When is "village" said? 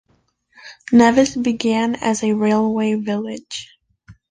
2.95-3.69